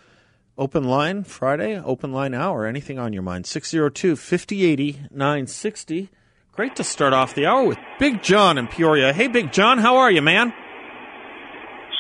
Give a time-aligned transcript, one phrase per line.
[0.56, 3.46] Open line Friday, open line hour, anything on your mind.
[3.46, 6.08] 602-5080-960.
[6.52, 9.12] Great to start off the hour with Big John in Peoria.
[9.12, 10.54] Hey, Big John, how are you, man?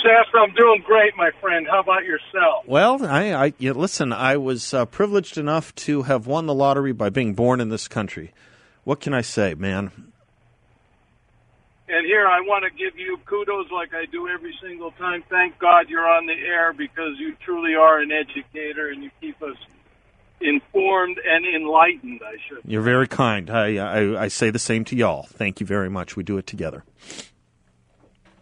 [0.04, 1.66] Seth, I'm doing great, my friend.
[1.70, 2.66] How about yourself?
[2.66, 4.12] Well, I, I yeah, listen.
[4.12, 7.88] I was uh, privileged enough to have won the lottery by being born in this
[7.88, 8.34] country.
[8.84, 9.92] What can I say, man?
[11.88, 15.22] And here, I want to give you kudos, like I do every single time.
[15.30, 19.42] Thank God you're on the air because you truly are an educator, and you keep
[19.42, 19.56] us
[20.40, 22.20] informed and enlightened.
[22.22, 22.70] I should.
[22.70, 23.48] You're very kind.
[23.48, 25.22] I, I I say the same to y'all.
[25.22, 26.14] Thank you very much.
[26.14, 26.84] We do it together.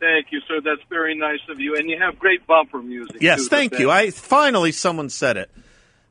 [0.02, 0.60] Thank you, sir.
[0.60, 1.76] That's very nice of you.
[1.76, 3.18] And you have great bumper music.
[3.20, 3.88] Yes, too, thank you.
[3.88, 5.48] I finally someone said it.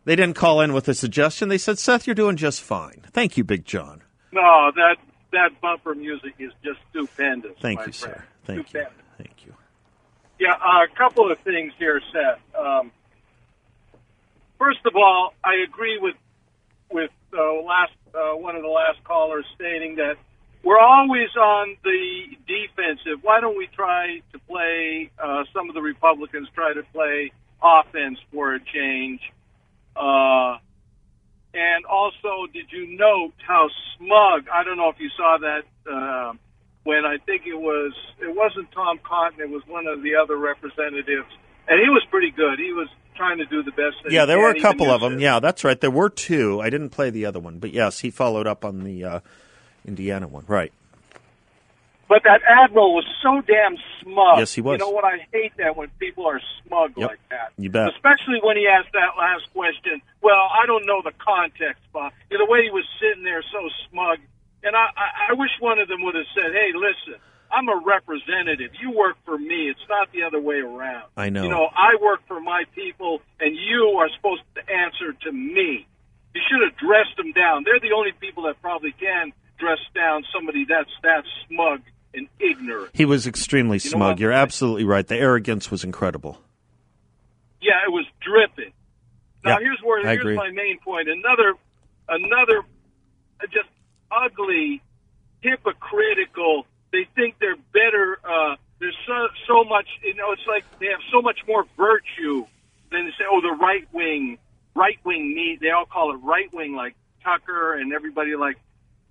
[0.05, 1.49] They didn't call in with a suggestion.
[1.49, 4.01] They said, "Seth, you're doing just fine." Thank you, Big John.
[4.31, 4.95] No, that
[5.33, 7.51] that bumper music is just stupendous.
[7.59, 7.95] Thank you, friend.
[7.95, 8.23] sir.
[8.45, 8.93] Thank Stupendous.
[8.97, 9.25] you.
[9.25, 9.53] Thank you.
[10.39, 12.39] Yeah, uh, a couple of things here, Seth.
[12.57, 12.93] Um,
[14.57, 16.15] first of all, I agree with
[16.89, 20.15] with uh, last uh, one of the last callers stating that
[20.63, 23.23] we're always on the defensive.
[23.23, 25.09] Why don't we try to play?
[25.17, 27.31] Uh, some of the Republicans try to play
[27.61, 29.21] offense for a change.
[29.95, 30.57] Uh,
[31.53, 34.47] and also, did you note how smug?
[34.53, 36.33] I don't know if you saw that uh,
[36.83, 37.93] when I think it was.
[38.19, 39.41] It wasn't Tom Cotton.
[39.41, 41.27] It was one of the other representatives,
[41.67, 42.59] and he was pretty good.
[42.59, 43.97] He was trying to do the best.
[44.09, 45.13] Yeah, he there were a couple of them.
[45.13, 45.21] it.
[45.21, 45.79] Yeah, that's right.
[45.79, 46.61] There were two.
[46.61, 49.19] I didn't play the other one, but yes, he followed up on the uh,
[49.85, 50.45] Indiana one.
[50.47, 50.71] Right.
[52.07, 54.39] But that admiral was so damn smug.
[54.39, 54.73] Yes, he was.
[54.73, 55.05] You know what?
[55.05, 57.09] I hate that when people are smug Yep.
[57.09, 57.53] like that.
[57.57, 57.87] You bet.
[57.95, 60.01] Especially when he asked that last question.
[60.21, 61.81] Well, I don't know the context.
[61.95, 64.17] You know, the way he was sitting there so smug.
[64.61, 67.15] And I, I, I wish one of them would have said, hey, listen,
[67.49, 68.71] I'm a representative.
[68.81, 69.69] You work for me.
[69.69, 71.05] It's not the other way around.
[71.15, 71.43] I know.
[71.43, 75.87] You know, I work for my people, and you are supposed to answer to me.
[76.35, 77.63] You should have dressed them down.
[77.63, 79.31] They're the only people that probably can
[79.61, 81.81] dress down somebody that's that smug
[82.13, 82.89] and ignorant.
[82.93, 84.19] He was extremely You smug.
[84.19, 85.07] You're absolutely right.
[85.07, 86.39] The arrogance was incredible.
[87.61, 88.73] Yeah, it was dripping.
[89.45, 90.35] Now Yeah, here's where I here's agree.
[90.35, 91.07] my main point.
[91.07, 91.53] Another
[92.09, 92.63] another
[93.53, 93.69] just
[94.11, 94.81] ugly,
[95.41, 96.65] hypocritical.
[96.91, 98.19] They think they're better.
[98.23, 99.87] Uh, there's so so much.
[100.03, 102.45] You know, it's like they have so much more virtue
[102.91, 103.25] than they say.
[103.31, 104.37] Oh, the right wing,
[104.75, 105.59] right wing need.
[105.61, 108.57] They all call it right wing, like Tucker and everybody like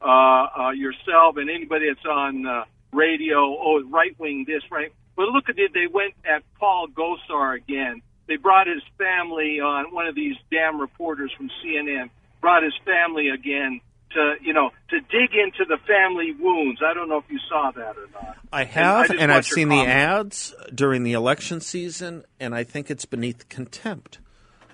[0.01, 3.39] uh, uh, yourself and anybody that's on uh, radio.
[3.39, 4.93] Oh, right wing this, right.
[5.17, 5.73] But look at it.
[5.75, 8.03] They went at Paul Gosar again.
[8.27, 9.93] They brought his family on.
[9.95, 12.11] One of these damn reporters from CNN
[12.41, 13.81] brought his family again
[14.13, 16.81] to you know to dig into the family wounds.
[16.85, 18.37] I don't know if you saw that or not.
[18.53, 22.91] I have, and, I've your seen the ads during the election season, and I think
[22.91, 24.19] it's beneath contempt.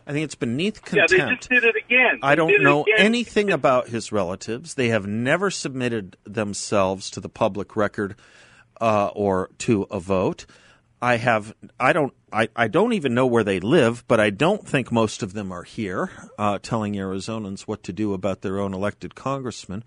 [0.07, 1.13] I think it's beneath contempt.
[1.13, 2.21] Yeah, they just did it again.
[2.23, 2.95] I don't know again.
[2.99, 4.75] anything about his relatives.
[4.75, 8.15] They have never submitted themselves to the public record
[8.81, 10.47] uh, or to a vote.
[11.03, 11.55] I have.
[11.79, 12.15] I don't.
[12.33, 15.51] I, I don't even know where they live, but I don't think most of them
[15.53, 19.85] are here, uh, telling Arizonans what to do about their own elected congressman.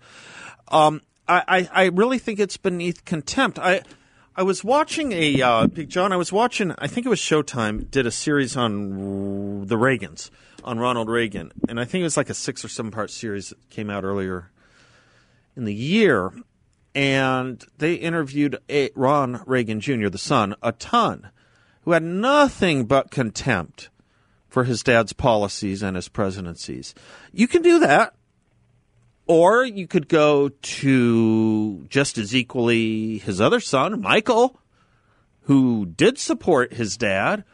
[0.68, 3.58] Um, I, I, I really think it's beneath contempt.
[3.58, 3.82] I
[4.40, 6.14] I was watching a uh, John.
[6.14, 6.74] I was watching.
[6.78, 10.30] I think it was Showtime did a series on the Reagans,
[10.64, 13.50] on Ronald Reagan, and I think it was like a six or seven part series
[13.50, 14.50] that came out earlier
[15.56, 16.32] in the year.
[16.94, 21.28] And they interviewed a, Ron Reagan Jr., the son, a ton,
[21.82, 23.90] who had nothing but contempt
[24.48, 26.94] for his dad's policies and his presidencies.
[27.30, 28.14] You can do that.
[29.30, 34.58] Or you could go to just as equally his other son, Michael,
[35.42, 37.44] who did support his dad.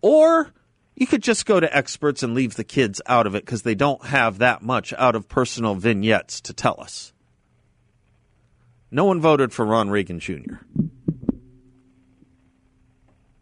[0.00, 0.54] Or
[0.96, 3.74] you could just go to experts and leave the kids out of it because they
[3.74, 7.12] don't have that much out of personal vignettes to tell us.
[8.90, 10.54] No one voted for Ron Reagan Jr.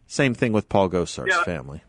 [0.09, 1.45] Same thing with Paul Gosar's Yeah.
[1.45, 1.85] family.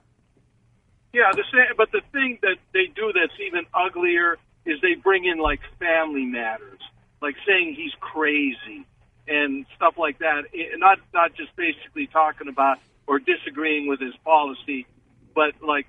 [1.12, 5.26] Yeah, the same, but the thing that they do that's even uglier is they bring
[5.26, 6.80] in like family matters,
[7.22, 8.86] like saying he's crazy
[9.28, 10.44] and stuff like that.
[10.54, 12.78] It- Not not just basically talking about
[13.08, 14.86] or disagreeing with his policy,
[15.34, 15.88] but like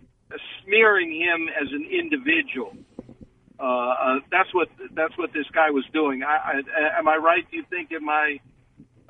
[0.65, 2.77] smearing him as an individual.
[3.61, 6.23] Uh, uh, that's what that's what this guy was doing.
[6.23, 6.63] I,
[6.95, 7.45] I, am I right?
[7.51, 8.39] Do you think in my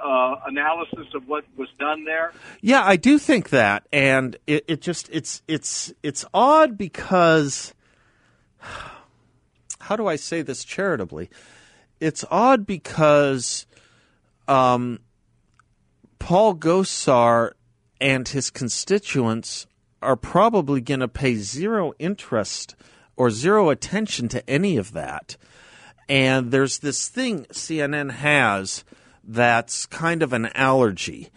[0.00, 2.32] uh, analysis of what was done there?
[2.62, 7.74] Yeah, I do think that, and it, it just it's it's it's odd because
[9.88, 11.30] how do I say this charitably?
[11.98, 13.66] It's odd because
[14.46, 14.98] um,
[16.18, 17.52] Paul Gosar
[17.98, 19.66] and his constituents
[20.02, 22.76] are probably going to pay zero interest
[23.16, 25.38] or zero attention to any of that.
[26.06, 28.84] And there's this thing CNN has
[29.24, 31.30] that's kind of an allergy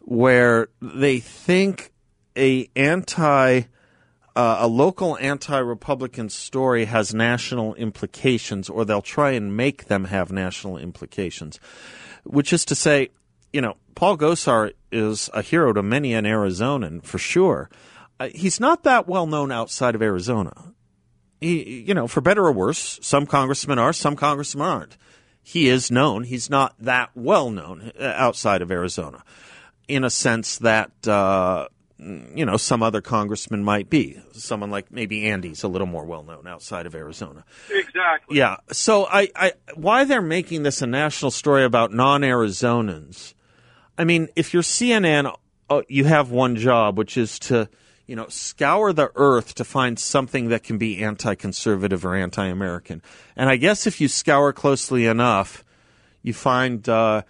[0.00, 1.92] where they think
[2.34, 3.64] a anti
[4.38, 10.30] uh, a local anti-republican story has national implications or they'll try and make them have
[10.30, 11.58] national implications
[12.22, 13.08] which is to say
[13.52, 17.68] you know paul gosar is a hero to many an arizonan for sure.
[18.20, 20.52] Uh, he's not that well known outside of arizona.
[21.40, 24.96] He, you know for better or worse some congressmen are some congressmen aren't.
[25.42, 26.24] He is known.
[26.24, 29.24] He's not that well known uh, outside of Arizona,
[29.88, 31.68] in a sense that uh,
[31.98, 34.20] you know some other congressman might be.
[34.32, 37.44] Someone like maybe Andy's a little more well known outside of Arizona.
[37.70, 38.36] Exactly.
[38.36, 38.56] Yeah.
[38.72, 43.34] So I, I why they're making this a national story about non-Arizonans?
[43.96, 45.34] I mean, if you're CNN,
[45.68, 47.68] uh, you have one job, which is to
[48.08, 52.46] you know, scour the earth to find something that can be anti conservative or anti
[52.46, 53.02] American.
[53.36, 55.62] And I guess if you scour closely enough,
[56.22, 57.22] you find, uh,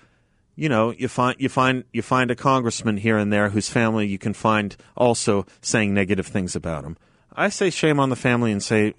[0.58, 4.08] you know, you find you find you find a congressman here and there whose family
[4.08, 6.96] you can find also saying negative things about him.
[7.32, 8.94] I say shame on the family and say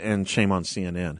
[0.00, 1.18] and shame on CNN.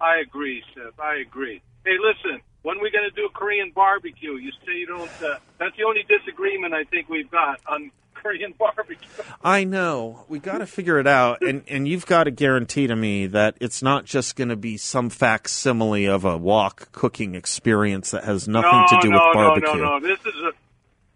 [0.00, 0.98] I agree, Seth.
[0.98, 1.62] I agree.
[1.84, 4.34] Hey, listen, when are we going to do a Korean barbecue?
[4.34, 5.22] You say you don't.
[5.22, 8.96] Uh, that's the only disagreement I think we've got on Korean barbecue.
[9.42, 10.24] I know.
[10.28, 13.56] We got to figure it out, and and you've got to guarantee to me that
[13.60, 18.48] it's not just going to be some facsimile of a wok cooking experience that has
[18.48, 19.68] nothing no, to do no, with barbecue.
[19.68, 20.00] No, no, no.
[20.00, 20.52] This is a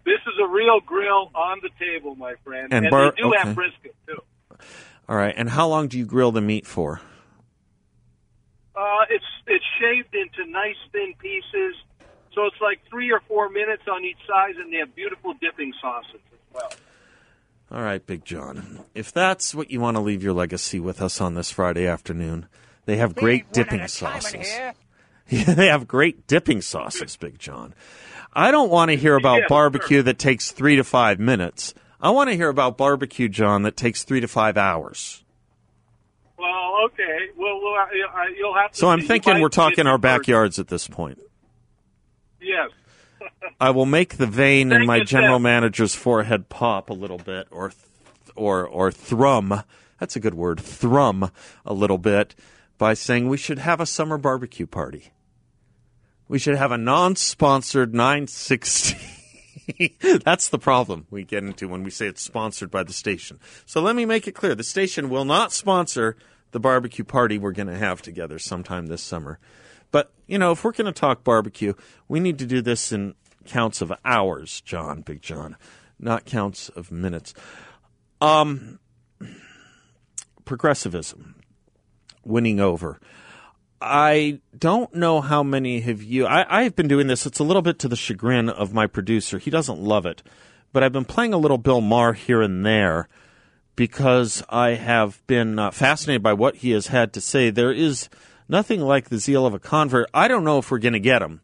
[0.04, 3.28] this is a real grill on the table, my friend, and, and bar- they do
[3.28, 3.38] okay.
[3.38, 4.22] have brisket too.
[5.08, 5.34] All right.
[5.36, 7.00] And how long do you grill the meat for?
[8.76, 11.74] Uh, it's it's shaved into nice thin pieces,
[12.34, 15.72] so it's like three or four minutes on each side, and they have beautiful dipping
[15.82, 16.20] sauces.
[17.70, 18.80] All right, Big John.
[18.94, 22.46] If that's what you want to leave your legacy with us on this Friday afternoon,
[22.84, 24.52] they have great dipping sauces.
[25.30, 27.74] they have great dipping sauces, Big John.
[28.32, 30.02] I don't want to hear about Yeah, barbecue sure.
[30.04, 31.72] that takes three to five minutes.
[32.00, 35.22] I want to hear about barbecue, John, that takes three to five hours.
[36.38, 37.28] Well, okay.
[37.36, 38.78] Well, we'll uh, you'll have to.
[38.78, 41.18] So I'm thinking we're talking our backyards at this point.
[42.40, 42.70] Yes.
[43.58, 47.70] I will make the vein in my general manager's forehead pop a little bit, or
[47.70, 47.80] th-
[48.34, 49.62] or or thrum.
[49.98, 51.30] That's a good word, thrum
[51.64, 52.34] a little bit
[52.78, 55.12] by saying we should have a summer barbecue party.
[56.28, 58.96] We should have a non-sponsored 960.
[60.24, 63.40] That's the problem we get into when we say it's sponsored by the station.
[63.66, 66.16] So let me make it clear: the station will not sponsor
[66.52, 69.38] the barbecue party we're going to have together sometime this summer.
[69.90, 71.74] But, you know, if we're going to talk barbecue,
[72.08, 73.14] we need to do this in
[73.46, 75.56] counts of hours, John, Big John,
[75.98, 77.34] not counts of minutes.
[78.20, 78.78] Um,
[80.44, 81.36] progressivism,
[82.24, 83.00] winning over.
[83.80, 86.26] I don't know how many have you.
[86.26, 87.24] I, I've been doing this.
[87.24, 89.38] It's a little bit to the chagrin of my producer.
[89.38, 90.22] He doesn't love it.
[90.72, 93.08] But I've been playing a little Bill Maher here and there
[93.74, 97.50] because I have been uh, fascinated by what he has had to say.
[97.50, 98.08] There is
[98.48, 100.10] nothing like the zeal of a convert.
[100.12, 101.40] I don't know if we're going to get him.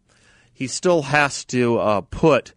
[0.57, 2.55] He still has to uh, put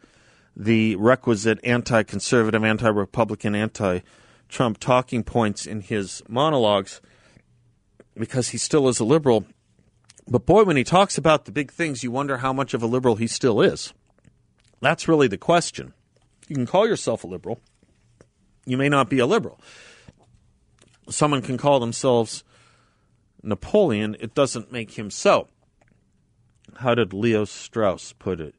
[0.55, 3.99] the requisite anti conservative, anti Republican, anti
[4.47, 7.01] Trump talking points in his monologues
[8.17, 9.43] because he still is a liberal.
[10.25, 12.87] But boy, when he talks about the big things, you wonder how much of a
[12.87, 13.93] liberal he still is.
[14.79, 15.93] That's really the question.
[16.47, 17.59] You can call yourself a liberal.
[18.65, 19.59] You may not be a liberal.
[21.09, 22.45] Someone can call themselves
[23.43, 24.15] Napoleon.
[24.21, 25.49] It doesn't make him so.
[26.77, 28.55] How did Leo Strauss put it?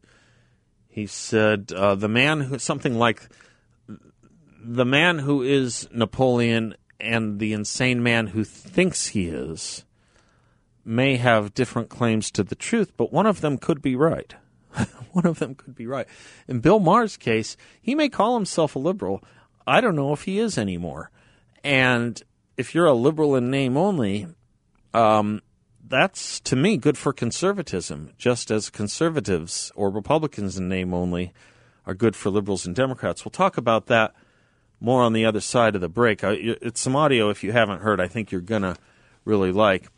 [0.89, 3.29] He said, uh, "The man who something like
[4.63, 9.85] the man who is Napoleon and the insane man who thinks he is
[10.85, 14.35] may have different claims to the truth, but one of them could be right.
[15.13, 16.07] one of them could be right.
[16.49, 19.23] In Bill Maher's case, he may call himself a liberal.
[19.67, 21.11] I don't know if he is anymore.
[21.63, 22.23] And
[22.57, 24.27] if you're a liberal in name only,
[24.95, 25.43] um,
[25.91, 31.33] that's to me good for conservatism, just as conservatives or Republicans in name only
[31.85, 33.25] are good for liberals and Democrats.
[33.25, 34.15] We'll talk about that
[34.81, 36.21] more on the other side of the break.
[36.23, 38.01] It's some audio if you haven't heard.
[38.01, 38.77] I think you're gonna
[39.25, 39.89] really like.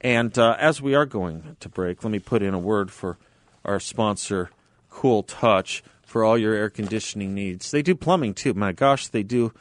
[0.00, 3.16] And uh, as we are going to break, let me put in a word for
[3.64, 4.50] our sponsor,
[4.90, 7.70] Cool Touch, for all your air conditioning needs.
[7.70, 8.52] They do plumbing too.
[8.54, 9.52] My gosh, they do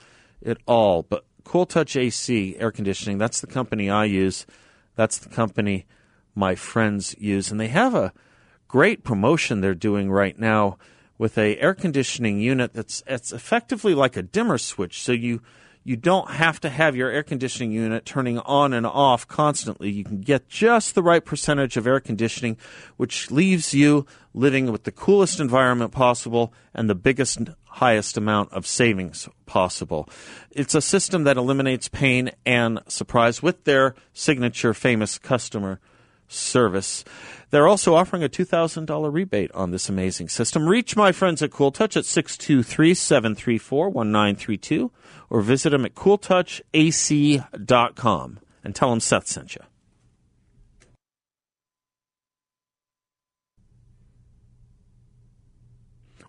[0.42, 1.04] it all.
[1.04, 4.46] But Cool Touch AC air conditioning, that's the company I use.
[4.95, 5.85] That's the company
[6.33, 7.51] my friends use.
[7.51, 8.13] And they have a
[8.67, 10.77] great promotion they're doing right now
[11.17, 15.01] with a air conditioning unit that's it's effectively like a dimmer switch.
[15.01, 15.41] So you
[15.88, 19.92] you don't have to have your air conditioning unit turning on and off constantly.
[19.92, 22.58] You can get just the right percentage of air conditioning,
[22.98, 28.65] which leaves you living with the coolest environment possible and the biggest, highest amount of
[28.65, 30.10] savings possible.
[30.50, 35.80] It's a system that eliminates pain and surprise with their signature famous customer
[36.27, 37.03] service.
[37.50, 40.67] They're also offering a $2,000 rebate on this amazing system.
[40.67, 44.91] Reach my friends at Cool Touch at 623 734 1932
[45.29, 49.62] or visit them at cooltouchac.com and tell them Seth sent you.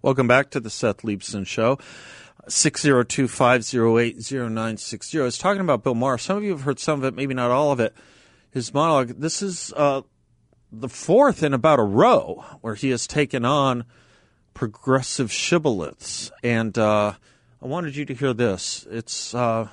[0.02, 1.78] Welcome back to the Seth Leibsohn Show.
[2.48, 5.18] 602 508 0960.
[5.18, 6.16] I was talking about Bill Maher.
[6.16, 7.92] Some of you have heard some of it, maybe not all of it
[8.56, 9.08] his monologue.
[9.20, 10.00] This is uh,
[10.72, 13.84] the fourth in about a row where he has taken on
[14.54, 16.30] progressive shibboleths.
[16.42, 17.12] And uh,
[17.62, 18.86] I wanted you to hear this.
[18.90, 19.34] It's.
[19.34, 19.68] Uh,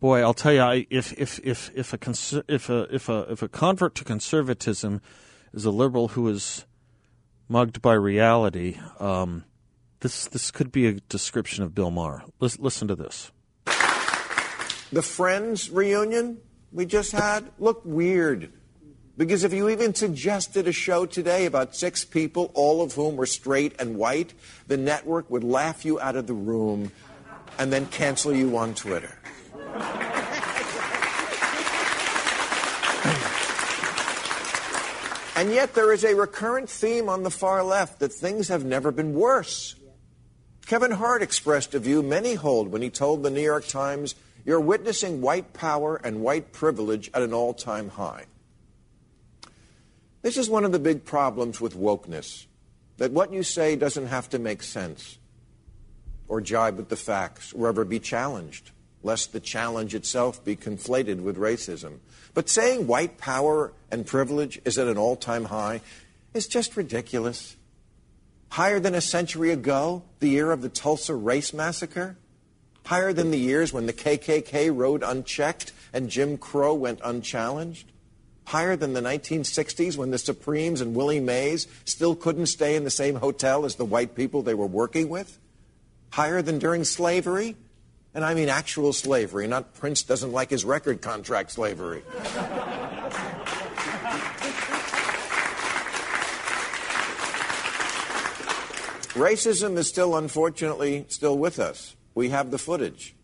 [0.00, 3.48] boy, I'll tell you, if if if if a if a if a if a
[3.48, 5.00] convert to conservatism
[5.54, 6.66] is a liberal who is
[7.48, 9.44] mugged by reality, um,
[10.00, 12.22] this this could be a description of Bill Maher.
[12.38, 13.32] Listen to this.
[13.64, 18.52] The Friends reunion we just had looked weird.
[19.16, 23.26] Because if you even suggested a show today about six people, all of whom were
[23.26, 24.32] straight and white,
[24.66, 26.90] the network would laugh you out of the room
[27.58, 29.18] and then cancel you on Twitter.
[35.34, 38.92] And yet, there is a recurrent theme on the far left that things have never
[38.92, 39.74] been worse.
[40.66, 44.14] Kevin Hart expressed a view many hold when he told the New York Times
[44.44, 48.26] you're witnessing white power and white privilege at an all time high.
[50.22, 52.46] This is one of the big problems with wokeness
[52.98, 55.18] that what you say doesn't have to make sense
[56.28, 58.70] or jibe with the facts or ever be challenged,
[59.02, 61.98] lest the challenge itself be conflated with racism.
[62.34, 65.80] But saying white power and privilege is at an all time high
[66.32, 67.56] is just ridiculous.
[68.50, 72.16] Higher than a century ago, the year of the Tulsa Race Massacre?
[72.84, 77.90] Higher than the years when the KKK rode unchecked and Jim Crow went unchallenged?
[78.46, 82.90] Higher than the 1960s when the Supremes and Willie Mays still couldn't stay in the
[82.90, 85.38] same hotel as the white people they were working with?
[86.10, 87.56] Higher than during slavery?
[88.14, 92.02] And I mean actual slavery, not Prince doesn't like his record contract slavery.
[99.14, 101.94] Racism is still, unfortunately, still with us.
[102.14, 103.14] We have the footage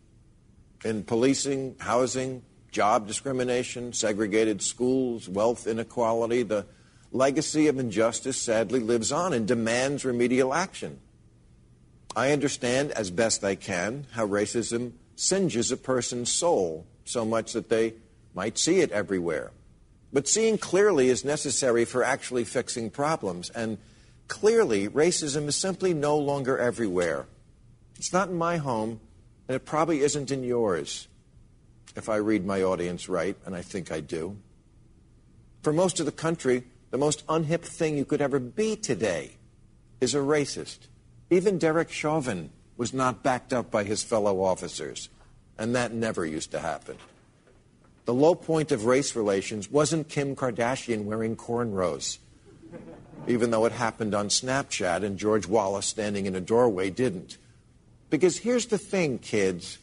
[0.85, 6.43] in policing, housing, job discrimination, segregated schools, wealth inequality.
[6.43, 6.67] The
[7.13, 11.01] legacy of injustice sadly lives on and demands remedial action.
[12.17, 17.69] I understand as best I can how racism singes a person's soul so much that
[17.69, 17.95] they
[18.35, 19.51] might see it everywhere.
[20.13, 23.51] But seeing clearly is necessary for actually fixing problems.
[23.51, 23.79] And
[24.27, 27.27] clearly, racism is simply no longer everywhere.
[27.99, 29.01] It's not in my home,
[29.49, 31.09] and it probably isn't in yours,
[31.97, 34.37] if I read my audience right, and I think I do.
[35.63, 39.33] For most of the country, the most unhip thing you could ever be today
[40.01, 40.87] is a racist.
[41.29, 45.09] Even Derek Chauvin was not backed up by his fellow officers,
[45.59, 46.97] and that never used to happen.
[48.05, 52.19] The low point of race relations wasn't Kim Kardashian wearing cornrows,
[53.27, 57.37] even though it happened on Snapchat and George Wallace standing in a doorway didn't.
[58.11, 59.79] Because here's the thing, kids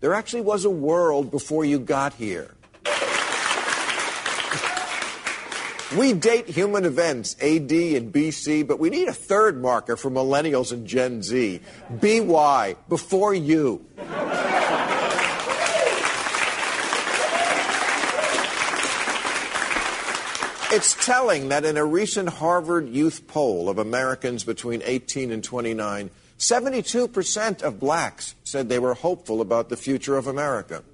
[0.00, 2.54] there actually was a world before you got here.
[5.96, 10.72] We date human events, AD and BC, but we need a third marker for millennials
[10.72, 11.60] and Gen Z.
[11.88, 13.86] BY, before you.
[20.72, 26.10] It's telling that in a recent Harvard youth poll of Americans between 18 and 29,
[26.38, 30.84] 72% of blacks said they were hopeful about the future of America,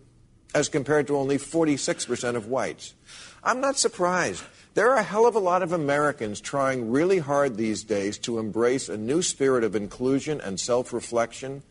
[0.55, 2.95] as compared to only 46% of whites.
[3.43, 4.45] I'm not surprised.
[4.75, 8.39] There are a hell of a lot of Americans trying really hard these days to
[8.39, 11.63] embrace a new spirit of inclusion and self reflection.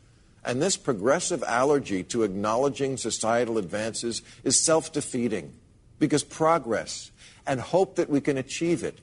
[0.43, 5.53] And this progressive allergy to acknowledging societal advances is self defeating
[5.97, 7.11] because progress
[7.47, 8.99] and hope that we can achieve it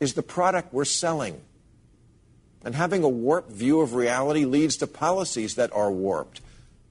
[0.00, 1.40] is the product we're selling.
[2.64, 6.40] And having a warped view of reality leads to policies that are warped.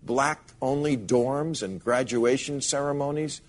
[0.04, 3.42] Black only dorms and graduation ceremonies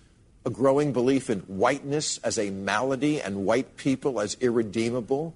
[0.45, 5.35] a growing belief in whiteness as a malady and white people as irredeemable,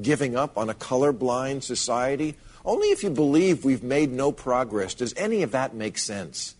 [0.00, 2.36] giving up on a colorblind society.
[2.64, 6.56] Only if you believe we've made no progress does any of that make sense.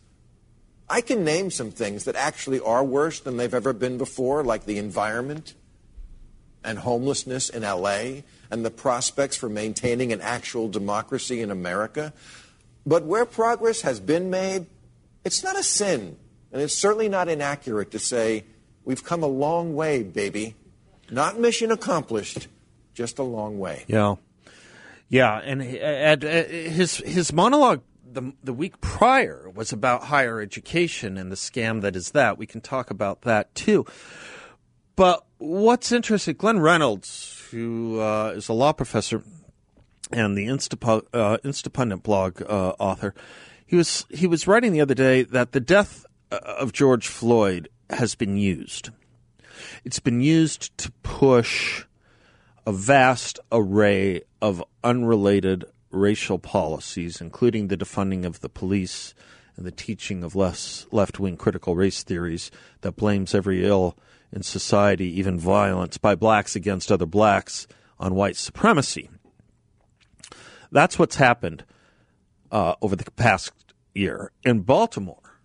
[0.89, 4.65] I can name some things that actually are worse than they've ever been before, like
[4.65, 5.55] the environment
[6.63, 12.13] and homelessness in LA and the prospects for maintaining an actual democracy in America.
[12.87, 14.67] But where progress has been made,
[15.25, 16.17] it's not a sin
[16.53, 18.45] and it's certainly not inaccurate to say,
[18.85, 20.55] we've come a long way, baby.
[21.11, 22.49] Not mission accomplished,
[22.95, 23.85] just a long way.
[23.89, 24.15] Yeah.
[25.09, 25.39] Yeah.
[25.39, 27.83] And uh, uh, his, his monologue
[28.15, 32.39] the, the week prior was about higher education and the scam that is that.
[32.39, 33.85] We can talk about that too.
[34.97, 39.23] But what's interesting, Glenn Reynolds, who uh, is a law professor
[40.11, 43.15] and the Instapu- uh, Instapundit blog uh, author,
[43.65, 48.15] he was he was writing the other day that the death of George Floyd has
[48.15, 48.91] been used.
[49.85, 51.85] It's been used to push
[52.67, 59.15] a vast array of unrelated racial policies, including the defunding of the police
[59.57, 63.97] and the teaching of less left wing critical race theories that blames every ill
[64.35, 67.69] in society, even violence by blacks against other blacks,
[68.01, 69.09] on white supremacy.
[70.73, 71.65] That's what's happened
[72.51, 73.53] uh, over the past
[73.95, 74.33] year.
[74.43, 75.39] In Baltimore,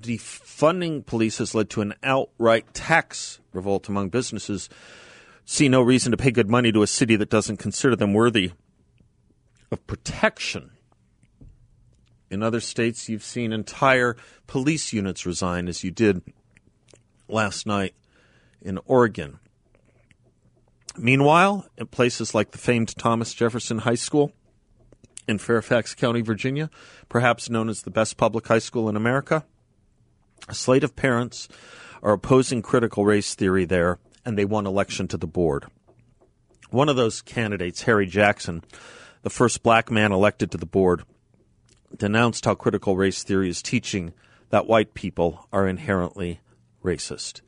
[0.00, 4.68] defunding police has led to an outright tax revolt among businesses.
[5.44, 8.50] See no reason to pay good money to a city that doesn't consider them worthy
[9.70, 10.72] of protection.
[12.30, 14.16] In other states, you've seen entire
[14.48, 16.22] police units resign, as you did
[17.28, 17.94] last night
[18.64, 19.38] in Oregon.
[20.96, 24.32] Meanwhile, in places like the famed Thomas Jefferson High School
[25.28, 26.70] in Fairfax County, Virginia,
[27.08, 29.44] perhaps known as the best public high school in America,
[30.48, 31.48] a slate of parents
[32.02, 35.66] are opposing critical race theory there, and they won election to the board.
[36.70, 38.62] One of those candidates, Harry Jackson,
[39.22, 41.04] the first black man elected to the board,
[41.96, 44.12] denounced how critical race theory is teaching
[44.50, 46.40] that white people are inherently
[46.82, 47.40] racist.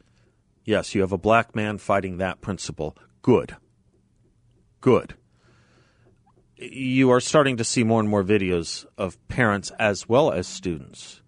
[0.66, 2.98] Yes, you have a black man fighting that principle.
[3.22, 3.56] Good.
[4.80, 5.14] Good.
[6.56, 11.22] You are starting to see more and more videos of parents as well as students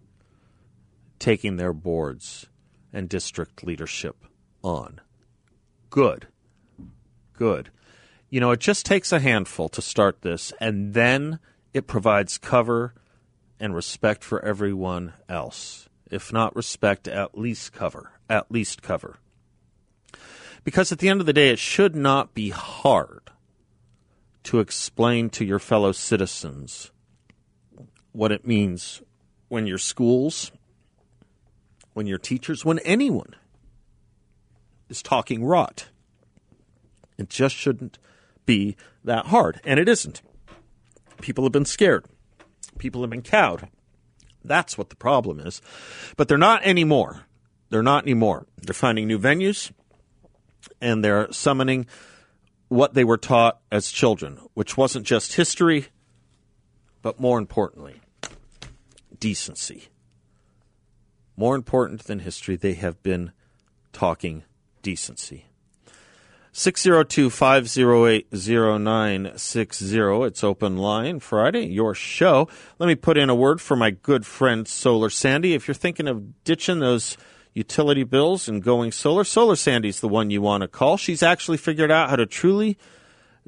[1.20, 2.46] taking their boards
[2.92, 4.16] and district leadership
[4.62, 5.01] on.
[5.88, 6.27] Good.
[7.33, 7.70] Good.
[8.31, 11.38] You know, it just takes a handful to start this, and then
[11.72, 12.94] it provides cover
[13.61, 15.88] and respect for everyone else.
[16.11, 18.12] If not respect, at least cover.
[18.29, 19.18] At least cover.
[20.68, 23.31] Because at the end of the day, it should not be hard
[24.42, 26.90] to explain to your fellow citizens
[28.12, 29.00] what it means
[29.48, 30.52] when your schools
[31.94, 33.35] when your teachers, when anyone
[34.90, 35.88] is talking rot.
[37.16, 37.98] It just shouldn't
[38.44, 39.62] be that hard.
[39.64, 40.20] And it isn't.
[41.22, 42.04] People have been scared,
[42.76, 43.70] people have been cowed.
[44.44, 45.62] That's what the problem is.
[46.18, 47.24] But they're not anymore.
[47.70, 48.46] They're not anymore.
[48.61, 49.72] They're finding new venues
[50.81, 51.87] and they're summoning
[52.68, 55.87] what they were taught as children, which wasn't just history,
[57.03, 58.01] but more importantly,
[59.18, 59.88] decency
[61.38, 63.31] more important than history, they have been
[63.92, 64.42] talking
[64.83, 65.47] decency.
[66.51, 69.99] 602 508 0960.
[70.27, 72.49] It's open line Friday, your show.
[72.81, 75.55] Let me put in a word for my good friend Solar Sandy.
[75.55, 77.16] If you're thinking of ditching those
[77.59, 80.97] utility bills and going solar, Solar Sandy's the one you want to call.
[80.97, 82.79] She's actually figured out how to truly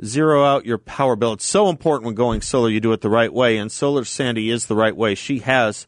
[0.04, 1.34] zero out your power bill.
[1.34, 4.50] It's so important when going solar, you do it the right way, and Solar Sandy
[4.50, 5.14] is the right way.
[5.14, 5.86] She has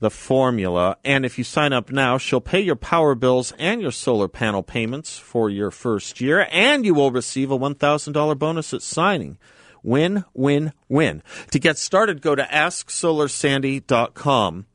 [0.00, 0.96] the formula.
[1.04, 4.62] And if you sign up now, she'll pay your power bills and your solar panel
[4.62, 9.38] payments for your first year, and you will receive a $1,000 bonus at signing.
[9.82, 11.22] Win, win, win.
[11.52, 14.66] To get started, go to AskSolarSandy.com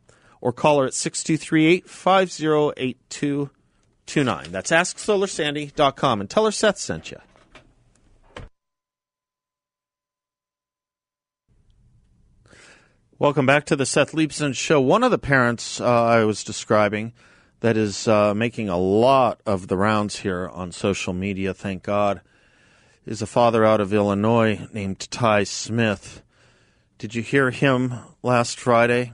[0.43, 4.51] or call her at 6238 508229.
[4.51, 7.19] That's AskSolarSandy.com and tell her Seth sent you.
[13.17, 14.82] Welcome back to the Seth Leibsohn Show.
[14.82, 17.13] One of the parents uh, I was describing
[17.62, 22.19] that is uh, making a lot of the rounds here on social media, thank God,
[23.06, 26.21] is a father out of Illinois named Ty Smith.
[26.97, 29.13] Did you hear him last Friday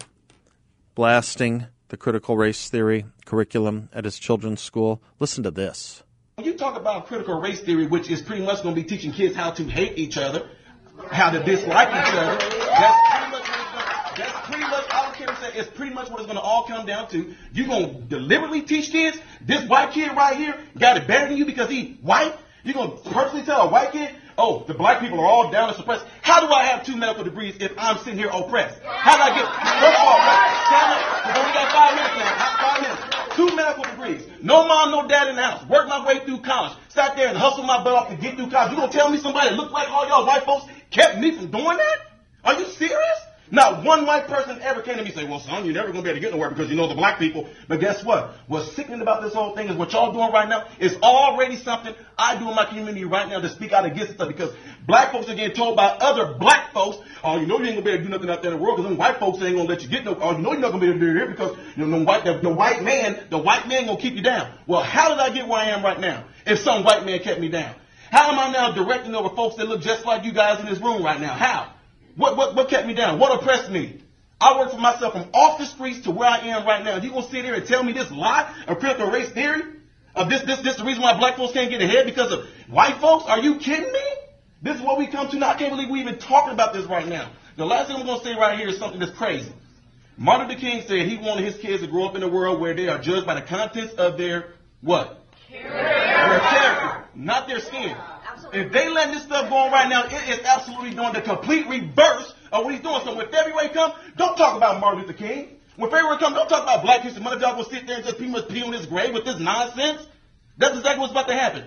[0.99, 5.01] blasting the critical race theory curriculum at his children's school?
[5.17, 6.03] Listen to this.
[6.35, 9.13] When you talk about critical race theory, which is pretty much going to be teaching
[9.13, 10.49] kids how to hate each other,
[11.09, 15.69] how to dislike each other, that's pretty much that's pretty much, care what say, it's
[15.69, 17.33] pretty much what it's going to all come down to.
[17.53, 21.37] You're going to deliberately teach kids, this white kid right here got it better than
[21.37, 22.35] you because he white?
[22.65, 25.69] You're going to personally tell a white kid, oh, the black people are all down
[25.69, 26.05] and suppressed.
[26.21, 28.79] How do I have two medical degrees if I'm sitting here oppressed?
[28.83, 30.49] How do I get, first of all, right,
[31.27, 33.35] we only got five minutes now, five minutes.
[33.35, 34.21] Two medical degrees.
[34.41, 35.67] No mom, no dad in the house.
[35.69, 36.77] Worked my way through college.
[36.89, 38.71] Sat there and hustled my butt off to get through college.
[38.71, 41.51] You gonna tell me somebody that looked like all y'all white folks kept me from
[41.51, 41.97] doing that?
[42.43, 43.19] Are you serious?
[43.51, 46.03] Not one white person ever came to me and said, well, son, you're never going
[46.03, 47.49] to be able to get nowhere because you know the black people.
[47.67, 48.35] But guess what?
[48.47, 51.95] What's sickening about this whole thing is what y'all doing right now is already something
[52.17, 54.53] I do in my community right now to speak out against stuff because
[54.85, 57.77] black folks are getting told by other black folks, oh, you know you ain't going
[57.77, 59.41] to be able to do nothing out there in the world because them white folks
[59.41, 60.89] ain't going to let you get no, oh, you know you're not going to be
[60.91, 63.37] able to do it here because you know, the white, the, the white man, the
[63.37, 64.51] white man going to keep you down.
[64.67, 67.39] Well, how did I get where I am right now if some white man kept
[67.39, 67.73] me down?
[68.11, 70.79] How am I now directing over folks that look just like you guys in this
[70.79, 71.33] room right now?
[71.33, 71.73] How?
[72.19, 73.17] What, what, what kept me down?
[73.17, 74.01] What oppressed me?
[74.41, 76.97] I worked for myself from off the streets to where I am right now.
[76.97, 79.61] You gonna sit here and tell me this lie of critical race theory?
[80.15, 82.99] Of this, this, this the reason why black folks can't get ahead because of white
[82.99, 83.23] folks?
[83.25, 84.07] Are you kidding me?
[84.61, 85.51] This is what we come to now.
[85.51, 87.31] I can't believe we even talking about this right now.
[87.55, 89.53] The last thing I'm gonna say right here is something that's crazy.
[90.17, 92.73] Martin Luther King said he wanted his kids to grow up in a world where
[92.73, 95.23] they are judged by the contents of their what?
[95.49, 95.69] Character.
[95.71, 97.95] Their character, not their skin.
[98.53, 101.67] If they let this stuff go on right now, it is absolutely doing the complete
[101.67, 103.01] reverse of what he's doing.
[103.03, 105.59] So when February comes, don't talk about Martin Luther King.
[105.75, 107.41] When February comes, don't talk about Black History Month.
[107.41, 110.05] Y'all will sit there and just much pee on his grave with this nonsense.
[110.57, 111.63] That's exactly what's about to happen.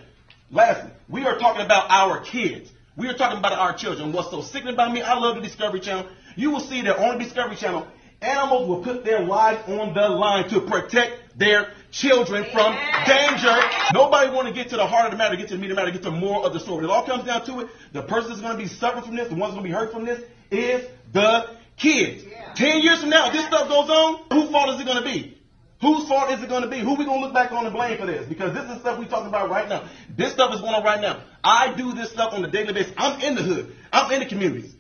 [0.51, 2.71] Lastly, we are talking about our kids.
[2.97, 4.13] We are talking about our children.
[4.13, 6.09] What's so sickening about me, I love the Discovery Channel.
[6.37, 7.87] You will see that on the Discovery Channel,
[8.21, 12.75] animals will put their lives on the line to protect their children from
[13.07, 13.57] danger.
[13.93, 15.77] Nobody want to get to the heart of the matter, get to the meat of
[15.77, 16.85] the matter, get to the moral of the story.
[16.85, 17.69] It all comes down to it.
[17.93, 19.93] The person that's going to be suffering from this, the one's going to be hurt
[19.93, 22.25] from this, is the kids.
[22.57, 25.09] Ten years from now, if this stuff goes on, whose fault is it going to
[25.09, 25.39] be?
[25.81, 26.79] Whose fault is it going to be?
[26.79, 28.27] Who we going to look back on and blame for this?
[28.29, 29.89] Because this is stuff we talking about right now.
[30.17, 31.25] This stuff is going on right now.
[31.43, 32.93] I do this stuff on a daily basis.
[32.97, 33.75] I'm in the hood.
[33.93, 34.75] I'm in the communities.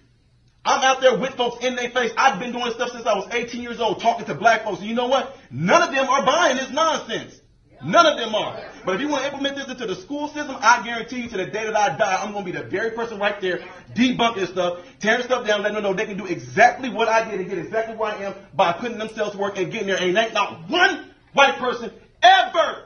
[0.64, 2.12] I'm out there with folks in their face.
[2.16, 4.78] I've been doing stuff since I was 18 years old, talking to black folks.
[4.78, 5.36] And you know what?
[5.50, 7.40] None of them are buying this nonsense.
[7.84, 8.64] None of them are.
[8.84, 11.36] But if you want to implement this into the school system, I guarantee you to
[11.36, 13.58] the day that I die, I'm going to be the very person right there
[13.94, 17.40] debunking stuff, tearing stuff down, letting them know they can do exactly what I did
[17.40, 19.96] and get exactly where I am by putting themselves to work and getting there.
[20.00, 21.90] And ain't not one white person
[22.22, 22.84] ever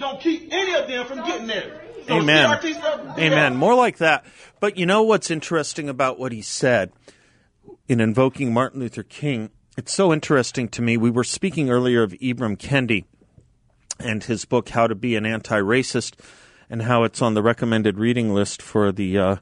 [0.00, 1.81] don't keep any of them from getting there.
[2.10, 2.58] Amen.
[3.18, 3.56] Amen.
[3.56, 4.24] More like that.
[4.60, 6.92] But you know what's interesting about what he said
[7.88, 9.50] in invoking Martin Luther King?
[9.76, 10.96] It's so interesting to me.
[10.96, 13.04] We were speaking earlier of Ibram Kendi
[13.98, 16.14] and his book How to Be an Anti-Racist
[16.68, 19.36] and how it's on the recommended reading list for the uh,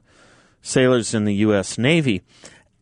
[0.61, 1.77] sailors in the U.S.
[1.77, 2.21] Navy.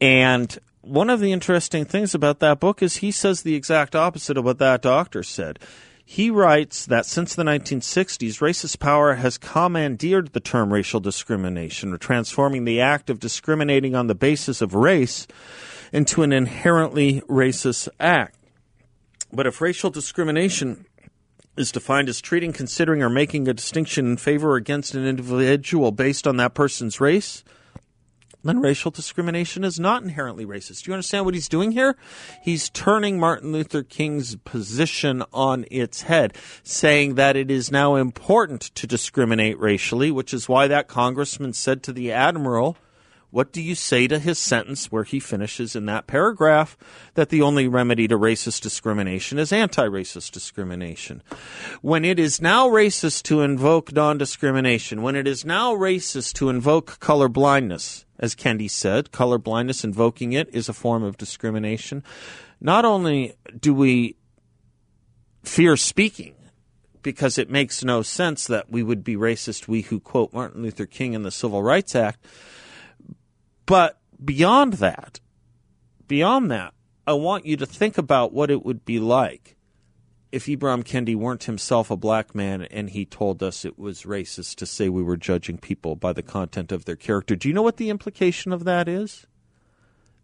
[0.02, 4.38] And one of the interesting things about that book is he says the exact opposite
[4.38, 5.60] of what that doctor said.
[6.12, 12.00] He writes that since the 1960s, racist power has commandeered the term racial discrimination, or
[12.00, 15.28] transforming the act of discriminating on the basis of race
[15.94, 18.40] into an inherently racist act.
[19.32, 20.88] But if racial discrimination
[21.56, 25.92] is defined as treating, considering, or making a distinction in favor or against an individual
[25.92, 27.44] based on that person's race,
[28.44, 30.84] then racial discrimination is not inherently racist.
[30.84, 31.98] Do you understand what he's doing here?
[32.42, 38.62] He's turning Martin Luther King's position on its head, saying that it is now important
[38.76, 42.78] to discriminate racially, which is why that congressman said to the admiral,
[43.32, 46.76] what do you say to his sentence where he finishes in that paragraph
[47.14, 51.22] that the only remedy to racist discrimination is anti racist discrimination?
[51.82, 56.50] When it is now racist to invoke non discrimination, when it is now racist to
[56.50, 62.04] invoke color blindness, as Kendi said, color blindness, invoking it is a form of discrimination.
[62.60, 64.16] Not only do we
[65.44, 66.34] fear speaking,
[67.02, 70.86] because it makes no sense that we would be racist, we who quote Martin Luther
[70.86, 72.26] King in the Civil Rights Act,
[73.70, 75.22] but beyond that,
[76.08, 76.74] beyond that,
[77.08, 79.56] I want you to think about what it would be like
[80.32, 84.56] if Ibram Kendi weren't himself a black man and he told us it was racist
[84.56, 87.36] to say we were judging people by the content of their character.
[87.36, 89.26] Do you know what the implication of that is?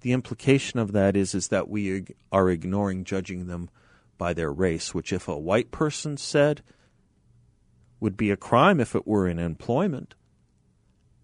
[0.05, 3.71] the implication of that is is that we are ignoring judging them
[4.19, 6.61] by their race, which if a white person said
[7.99, 10.13] would be a crime if it were in employment,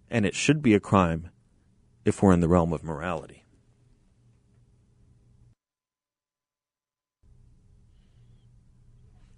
[0.09, 1.29] and it should be a crime
[2.05, 3.41] if we're in the realm of morality.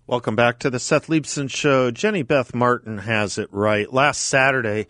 [0.06, 1.89] Welcome back to the Seth Leibsohn Show.
[1.89, 3.91] Jenny Beth Martin has it right.
[3.91, 4.88] Last Saturday,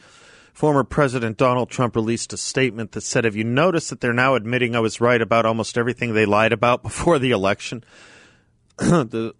[0.53, 4.33] former President Donald Trump released a statement that said, Have you noticed that they're now
[4.33, 7.83] admitting I was right about almost everything they lied about before the election?
[8.77, 9.36] the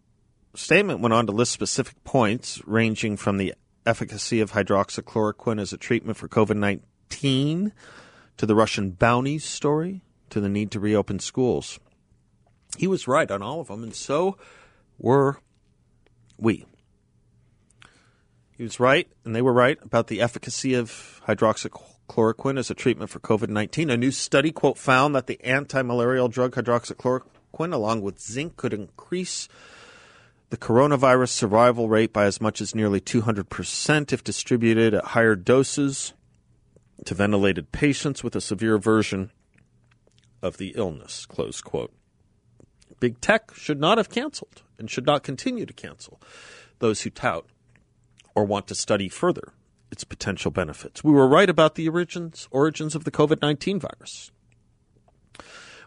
[0.56, 5.78] statement went on to list specific points ranging from the efficacy of hydroxychloroquine as a
[5.78, 7.74] treatment for COVID 19
[8.38, 11.80] to the Russian bounties story to the need to reopen schools.
[12.78, 14.38] He was right on all of them, and so
[14.98, 15.39] were
[16.38, 16.65] we.
[18.52, 23.10] He was right, and they were right about the efficacy of hydroxychloroquine as a treatment
[23.10, 23.89] for COVID 19.
[23.89, 28.74] A new study, quote, found that the anti malarial drug hydroxychloroquine, along with zinc, could
[28.74, 29.48] increase
[30.50, 36.13] the coronavirus survival rate by as much as nearly 200% if distributed at higher doses
[37.06, 39.32] to ventilated patients with a severe version
[40.42, 41.94] of the illness, close quote.
[43.00, 46.22] Big tech should not have canceled and should not continue to cancel
[46.80, 47.46] those who tout
[48.36, 49.54] or want to study further
[49.92, 51.04] its potential benefits.
[51.04, 54.32] We were right about the origins origins of the COVID nineteen virus.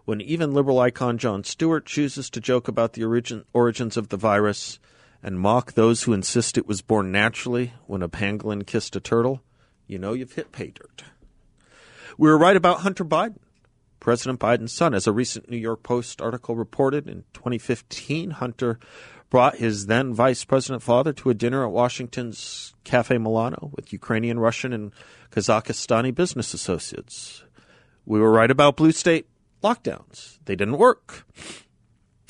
[0.05, 4.17] When even liberal icon Jon Stewart chooses to joke about the origin, origins of the
[4.17, 4.79] virus
[5.23, 9.43] and mock those who insist it was born naturally when a pangolin kissed a turtle,
[9.87, 11.05] you know you've hit pay dirt.
[12.19, 13.39] We were right about Hunter Biden,
[14.01, 14.95] President Biden's son.
[14.95, 18.79] As a recent New York Post article reported in 2015, Hunter
[19.29, 24.39] brought his then vice president father to a dinner at Washington's Cafe Milano with Ukrainian,
[24.39, 24.93] Russian, and
[25.31, 27.43] Kazakhstani business associates.
[28.05, 29.27] We were right about blue state
[29.63, 30.39] lockdowns.
[30.45, 31.27] They didn't work.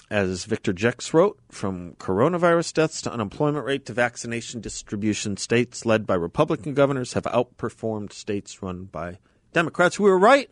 [0.09, 6.07] As Victor Joecks wrote, from coronavirus deaths to unemployment rate to vaccination distribution, states led
[6.07, 9.19] by Republican governors have outperformed states run by
[9.53, 9.99] Democrats.
[9.99, 10.49] We were right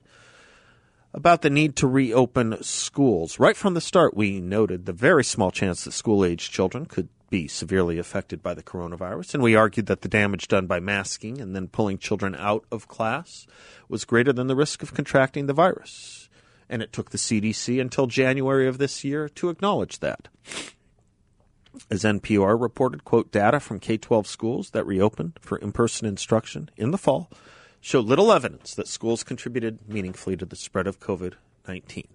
[1.13, 3.39] about the need to reopen schools.
[3.39, 7.09] Right from the start, we noted the very small chance that school age children could
[7.31, 11.41] be severely affected by the coronavirus, and we argued that the damage done by masking
[11.41, 13.47] and then pulling children out of class
[13.89, 16.24] was greater than the risk of contracting the virus.
[16.69, 20.29] And it took the CDC until January of this year to acknowledge that.
[21.91, 26.71] As NPR reported, quote, data from K 12 schools that reopened for in person instruction
[26.77, 27.31] in the fall
[27.81, 31.35] showed little evidence that schools contributed meaningfully to the spread of COVID
[31.69, 32.09] 19.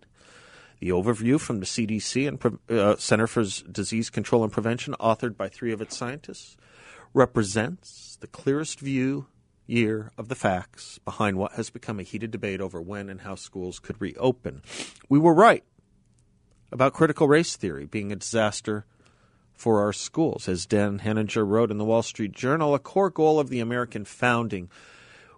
[0.80, 5.50] The overview from the CDC and uh, Center for Disease Control and Prevention, authored by
[5.50, 6.56] three of its scientists,
[7.14, 9.28] represents the clearest view
[9.70, 13.36] year of the facts behind what has become a heated debate over when and how
[13.36, 14.62] schools could reopen.
[15.08, 15.64] We were right
[16.72, 18.86] about critical race theory being a disaster
[19.54, 20.48] for our schools.
[20.48, 24.06] As Dan Henninger wrote in the Wall Street Journal, a core goal of the American
[24.06, 24.70] founding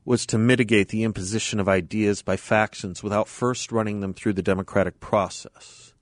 [0.05, 4.41] was to mitigate the imposition of ideas by factions without first running them through the
[4.41, 5.93] democratic process,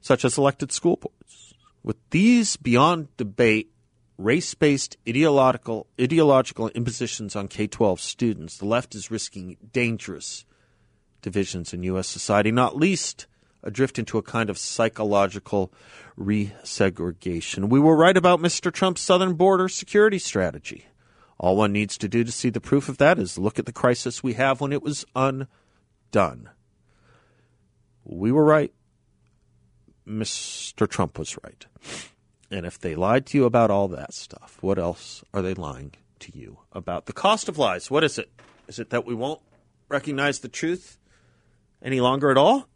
[0.00, 1.54] such as elected school boards.
[1.82, 3.70] With these beyond debate
[4.18, 10.44] race based ideological, ideological impositions on K 12 students, the left is risking dangerous
[11.22, 12.08] divisions in U.S.
[12.08, 13.26] society, not least
[13.62, 15.72] a drift into a kind of psychological
[16.18, 17.68] resegregation.
[17.68, 18.72] We were right about Mr.
[18.72, 20.86] Trump's southern border security strategy.
[21.38, 23.72] All one needs to do to see the proof of that is look at the
[23.72, 26.50] crisis we have when it was undone.
[28.04, 28.72] We were right.
[30.06, 30.88] Mr.
[30.88, 31.66] Trump was right.
[32.50, 35.92] And if they lied to you about all that stuff, what else are they lying
[36.20, 37.06] to you about?
[37.06, 38.30] The cost of lies, what is it?
[38.66, 39.40] Is it that we won't
[39.88, 40.98] recognize the truth
[41.82, 42.68] any longer at all?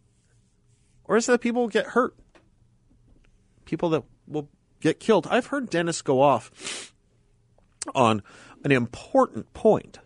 [1.05, 2.15] Or is it that people will get hurt?
[3.65, 4.49] People that will
[4.81, 5.27] get killed.
[5.31, 6.93] I've heard Dennis go off
[7.95, 8.23] on
[8.65, 9.99] an important point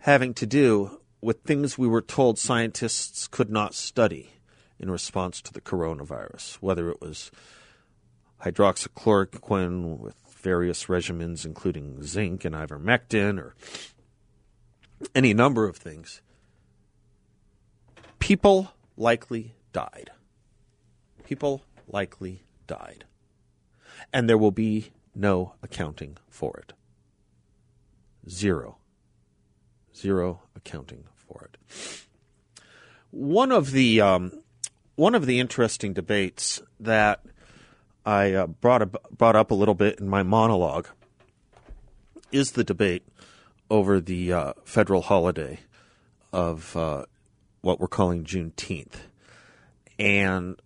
[0.00, 4.32] having to do with things we were told scientists could not study
[4.78, 7.30] in response to the coronavirus, whether it was
[8.44, 13.54] hydroxychloroquine with various regimens, including zinc and ivermectin, or
[15.14, 16.20] any number of things.
[18.18, 20.10] People likely died.
[21.24, 23.04] People likely died.
[24.12, 26.72] And there will be no accounting for it.
[28.28, 28.78] Zero.
[29.96, 32.06] Zero accounting for it.
[33.10, 34.32] One of the um,
[34.96, 37.24] one of the interesting debates that
[38.06, 40.88] I uh, brought a, brought up a little bit in my monologue
[42.30, 43.06] is the debate
[43.70, 45.60] over the uh, federal holiday
[46.32, 47.04] of uh,
[47.60, 49.06] what we're calling Juneteenth.
[49.98, 50.60] And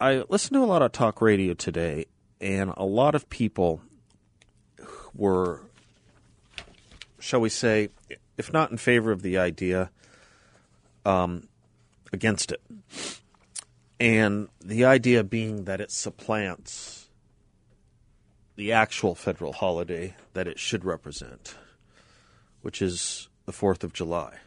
[0.00, 2.06] I listened to a lot of talk radio today,
[2.40, 3.80] and a lot of people
[5.14, 5.62] were,
[7.20, 7.88] shall we say,
[8.36, 9.90] if not in favor of the idea,
[11.06, 11.48] um,
[12.12, 12.60] against it.
[14.00, 17.08] And the idea being that it supplants
[18.56, 21.54] the actual federal holiday that it should represent,
[22.62, 24.38] which is the 4th of July,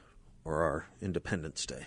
[0.43, 1.85] or our Independence Day.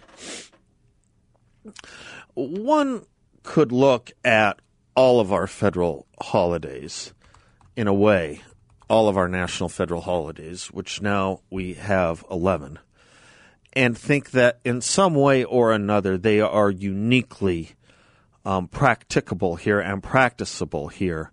[2.34, 3.04] One
[3.42, 4.60] could look at
[4.94, 7.12] all of our federal holidays
[7.76, 8.42] in a way,
[8.88, 12.78] all of our national federal holidays, which now we have 11,
[13.72, 17.70] and think that in some way or another they are uniquely
[18.44, 21.30] um, practicable here and practicable here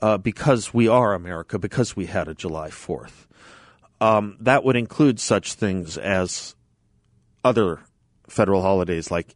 [0.00, 3.26] uh, because we are America, because we had a July 4th.
[4.00, 6.54] Um, that would include such things as
[7.44, 7.80] other
[8.28, 9.34] federal holidays like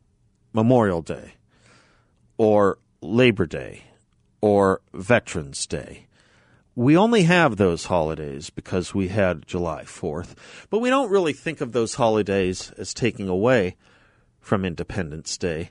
[0.53, 1.35] Memorial Day
[2.37, 3.85] or Labor Day
[4.41, 6.07] or Veterans Day.
[6.75, 10.35] We only have those holidays because we had July 4th,
[10.71, 13.77] but we don't really think of those holidays as taking away
[14.41, 15.71] from Independence Day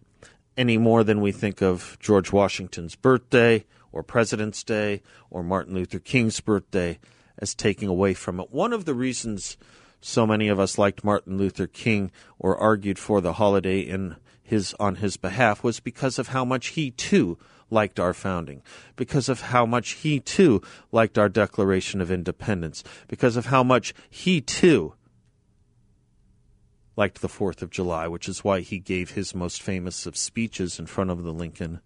[0.55, 5.97] any more than we think of George Washington's birthday or President's Day or Martin Luther
[5.97, 6.99] King's birthday
[7.39, 8.51] as taking away from it.
[8.51, 9.57] One of the reasons
[10.01, 14.75] so many of us liked Martin Luther King or argued for the holiday in his
[14.79, 17.39] on his behalf was because of how much he too
[17.71, 18.61] liked our founding,
[18.95, 23.93] because of how much he too liked our Declaration of Independence, because of how much
[24.09, 24.93] he too
[26.95, 30.77] liked the 4th of July, which is why he gave his most famous of speeches
[30.77, 31.79] in front of the Lincoln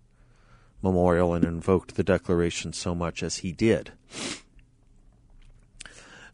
[0.81, 3.93] Memorial and invoked the Declaration so much as he did.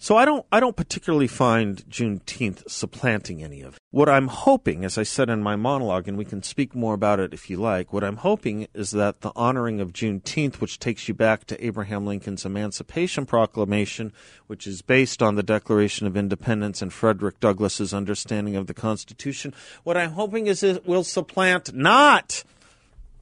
[0.02, 3.80] So I don't I don't particularly find Juneteenth supplanting any of it.
[3.92, 7.20] What I'm hoping, as I said in my monologue, and we can speak more about
[7.20, 11.08] it if you like, what I'm hoping is that the honoring of Juneteenth, which takes
[11.08, 14.12] you back to Abraham Lincoln's Emancipation Proclamation,
[14.48, 19.54] which is based on the Declaration of Independence and Frederick Douglass's understanding of the Constitution,
[19.84, 22.44] what I'm hoping is it will supplant not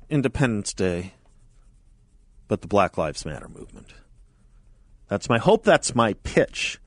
[0.10, 1.12] Independence Day,
[2.48, 3.88] but the Black Lives Matter movement.
[5.10, 5.63] That's my hope.
[5.63, 6.80] That's my pitch.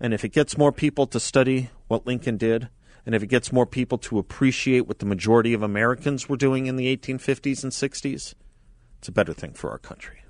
[0.00, 2.68] And if it gets more people to study what Lincoln did,
[3.04, 6.66] and if it gets more people to appreciate what the majority of Americans were doing
[6.66, 8.34] in the 1850s and 60s,
[8.98, 10.20] it's a better thing for our country.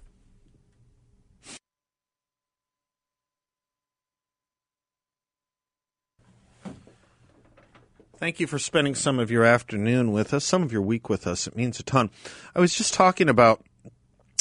[8.16, 11.26] Thank you for spending some of your afternoon with us, some of your week with
[11.26, 11.46] us.
[11.46, 12.10] It means a ton.
[12.54, 13.62] I was just talking about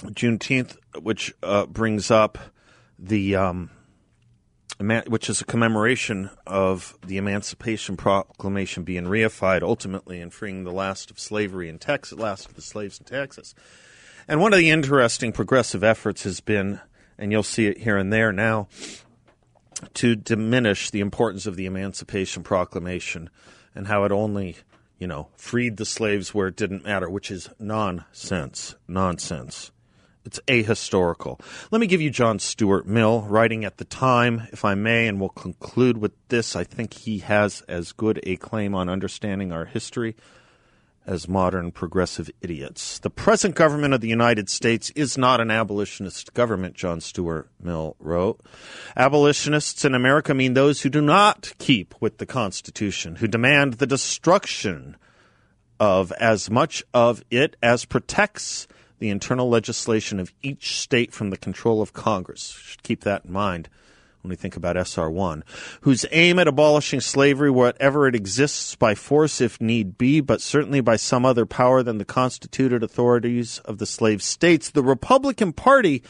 [0.03, 2.37] Juneteenth, which uh, brings up
[3.03, 3.69] the um,
[4.79, 11.11] which is a commemoration of the Emancipation Proclamation being reified ultimately and freeing the last
[11.11, 13.53] of slavery in Texas, last of the slaves in Texas.
[14.27, 16.79] And one of the interesting progressive efforts has been,
[17.17, 18.69] and you'll see it here and there now,
[19.95, 23.29] to diminish the importance of the Emancipation Proclamation
[23.75, 24.55] and how it only,
[24.97, 28.75] you know, freed the slaves where it didn't matter, which is nonsense.
[28.87, 29.72] Nonsense.
[30.25, 31.39] It's ahistorical.
[31.71, 35.19] Let me give you John Stuart Mill, writing at the time, if I may, and
[35.19, 36.55] we'll conclude with this.
[36.55, 40.15] I think he has as good a claim on understanding our history
[41.05, 42.99] as modern progressive idiots.
[42.99, 47.95] The present government of the United States is not an abolitionist government, John Stuart Mill
[47.99, 48.39] wrote.
[48.95, 53.87] Abolitionists in America mean those who do not keep with the Constitution, who demand the
[53.87, 54.95] destruction
[55.79, 58.67] of as much of it as protects
[59.03, 62.57] the internal legislation of each state from the control of Congress.
[62.63, 63.67] Should keep that in mind
[64.21, 65.43] when we think about SR 1,
[65.81, 70.79] whose aim at abolishing slavery wherever it exists by force if need be, but certainly
[70.79, 74.69] by some other power than the constituted authorities of the slave states.
[74.69, 76.01] The Republican Party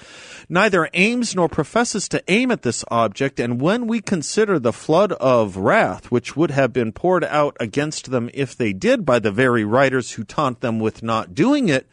[0.47, 5.13] neither aims nor professes to aim at this object, and when we consider the flood
[5.13, 9.31] of wrath which would have been poured out against them if they did by the
[9.31, 11.87] very writers who taunt them with not doing it,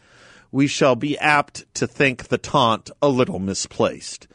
[0.53, 4.27] we shall be apt to think the taunt a little misplaced.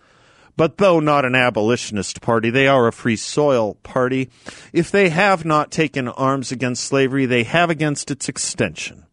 [0.58, 4.30] But though not an abolitionist party, they are a free soil party.
[4.72, 9.06] If they have not taken arms against slavery, they have against its extension.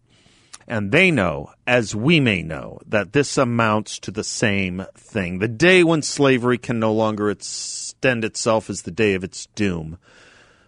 [0.68, 5.40] And they know, as we may know, that this amounts to the same thing.
[5.40, 9.98] The day when slavery can no longer extend itself is the day of its doom.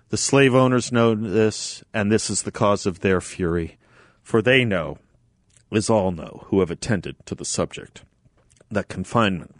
[0.08, 3.78] The slave owners know this, and this is the cause of their fury.
[4.22, 4.98] For they know
[5.76, 8.02] as all know who have attended to the subject,
[8.70, 9.54] that confinement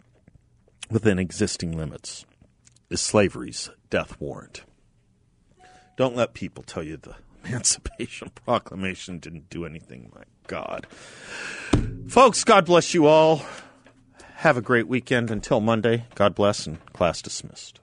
[0.89, 2.25] within existing limits
[2.89, 4.63] is slavery's death warrant.
[5.97, 10.11] Don't let people tell you the Emancipation Proclamation didn't do anything.
[10.13, 10.87] My God.
[12.07, 13.43] Folks, God bless you all.
[14.35, 15.31] Have a great weekend.
[15.31, 17.79] Until Monday, God bless and class dismissed.